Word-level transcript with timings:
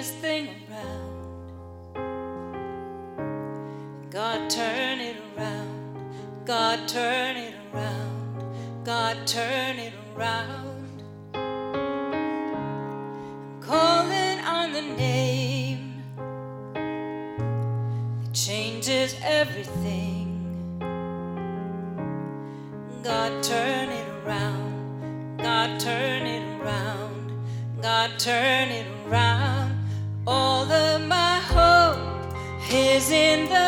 this 0.00 0.12
thing 0.12 0.48
around. 0.70 1.10
God, 4.10 4.48
turn 4.48 4.98
it 4.98 5.18
around. 5.36 6.46
God, 6.46 6.88
turn 6.88 7.36
it 7.36 7.54
around. 7.70 8.42
God, 8.82 9.26
turn 9.26 9.78
it 9.78 9.92
around. 10.16 11.02
I'm 11.34 13.60
calling 13.60 14.40
on 14.40 14.72
the 14.72 14.80
name 14.80 16.02
that 18.22 18.32
changes 18.32 19.14
everything. 19.22 20.28
God, 23.04 23.42
turn 23.42 23.90
it 23.90 24.08
around. 24.24 25.36
God, 25.36 25.78
turn 25.78 26.26
it 26.26 26.58
around. 26.58 27.32
God, 27.82 28.18
turn 28.18 28.70
it 28.70 28.86
around. 29.06 29.59
All 30.32 30.70
of 30.70 31.08
my 31.08 31.40
hope 31.40 31.98
is 32.70 33.10
in 33.10 33.48
the 33.48 33.59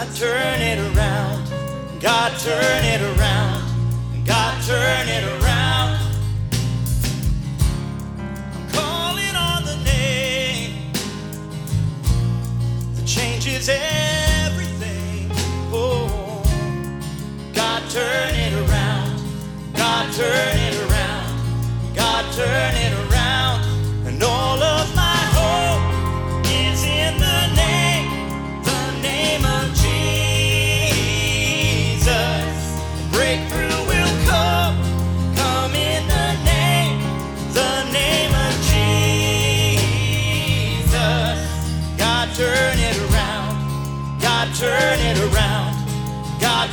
God, 0.00 0.16
turn 0.16 0.62
it 0.62 0.96
around. 0.96 2.00
God, 2.00 2.32
turn 2.40 2.84
it 2.86 3.02
around. 3.02 4.24
God, 4.24 4.62
turn 4.64 5.08
it 5.08 5.24
around. 5.24 6.00
I'm 8.54 8.68
calling 8.72 9.36
on 9.36 9.62
the 9.66 9.76
name 9.84 10.90
that 12.94 13.06
changes 13.06 13.68
everything. 13.68 15.30
Oh, 15.70 16.42
God, 17.52 17.82
turn 17.90 18.29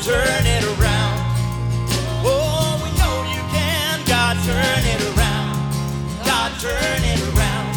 turn 0.07 0.45
it 0.45 0.63
around. 0.63 1.19
Oh, 2.23 2.79
we 2.81 2.89
know 2.97 3.23
you 3.35 3.41
can. 3.51 4.05
God, 4.05 4.37
turn 4.45 4.85
it 4.85 5.01
around. 5.11 5.53
God, 6.23 6.51
turn 6.61 7.03
it 7.03 7.21
around. 7.35 7.73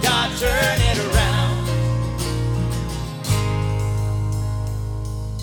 God, 0.00 0.30
turn 0.38 0.80
it 0.80 0.98
around. 1.08 1.66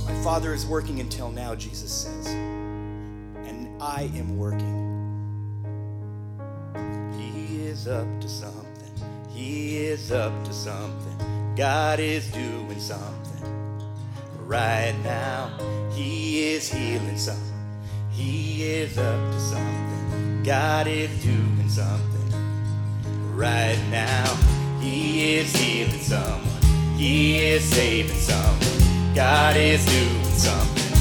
My 0.06 0.24
Father 0.24 0.54
is 0.54 0.66
working 0.66 1.02
until 1.02 1.30
now, 1.30 1.56
Jesus 1.56 1.92
says. 1.92 2.28
And 2.28 3.82
I 3.82 4.04
am 4.16 4.38
working. 4.38 4.80
He 7.20 7.66
is 7.66 7.86
up 7.86 8.08
to 8.22 8.30
something. 8.30 8.94
He 9.30 9.76
is 9.76 10.14
up 10.14 10.46
to 10.46 10.54
something. 10.54 11.54
God 11.58 12.00
is 12.00 12.32
doing 12.32 12.80
something 12.80 13.33
right 14.54 14.94
now. 15.04 15.50
He 15.96 16.54
is 16.54 16.72
healing 16.72 17.18
something. 17.18 17.58
He 18.12 18.64
is 18.64 19.00
up 19.00 19.32
to 19.34 19.40
something. 19.40 20.44
God 20.44 20.86
is 20.86 21.10
doing 21.24 21.68
something 21.68 22.30
right 23.36 23.80
now. 23.90 24.26
He 24.80 25.38
is 25.38 25.56
healing 25.56 26.00
someone. 26.00 26.62
He 26.98 27.40
is 27.40 27.64
saving 27.64 28.16
someone. 28.16 29.16
God 29.16 29.58
is 29.58 29.84
doing 29.88 30.38
something 30.48 30.94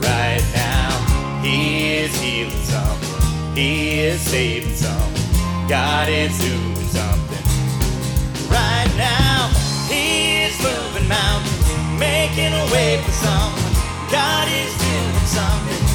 right 0.00 0.44
now. 0.54 1.42
He 1.42 1.98
is 1.98 2.18
healing 2.18 2.64
someone. 2.64 3.54
He 3.54 4.00
is 4.00 4.18
saving 4.18 4.74
someone. 4.74 5.68
God 5.68 6.08
is 6.08 6.32
doing 6.38 6.88
something 6.88 7.44
right 8.48 8.92
now. 8.96 9.50
He 9.90 10.44
is 10.44 10.56
moving 10.62 11.06
mountains, 11.06 11.55
making 12.36 12.52
a 12.52 12.64
for 13.02 13.12
someone. 13.12 13.72
God 14.10 14.48
is 14.48 14.76
doing 14.76 15.26
something 15.26 15.85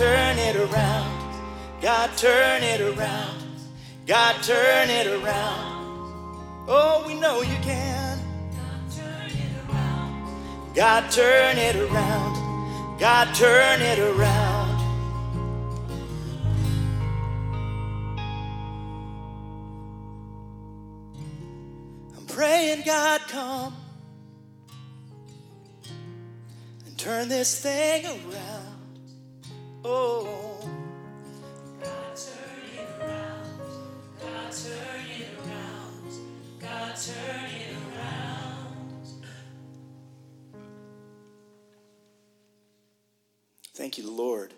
turn 0.00 0.38
it 0.38 0.56
around, 0.56 1.42
God 1.82 2.08
turn 2.16 2.62
it 2.62 2.80
around, 2.80 3.36
God 4.06 4.42
turn 4.42 4.88
it 4.88 5.06
around. 5.06 6.64
Oh, 6.66 7.04
we 7.06 7.12
know 7.12 7.42
you 7.42 7.56
can. 7.56 8.18
God 10.74 11.10
turn 11.10 11.58
it 11.58 11.76
around, 11.76 12.98
God 12.98 13.34
turn 13.34 13.82
it 13.82 13.98
around. 13.98 14.80
I'm 22.16 22.24
praying, 22.26 22.84
God, 22.86 23.20
come 23.28 23.76
and 26.86 26.96
turn 26.96 27.28
this 27.28 27.60
thing 27.60 28.06
around. 28.06 28.79
Oh, 29.84 30.60
God, 31.80 32.16
turn 32.16 32.60
it 32.74 33.00
around. 33.00 33.60
God, 34.20 34.52
turn 34.52 35.06
it 35.08 35.28
around. 35.38 36.60
God, 36.60 36.96
turn 36.96 37.44
it 37.46 37.76
around. 37.96 39.16
thank 43.74 43.96
you, 43.96 44.10
Lord. 44.10 44.52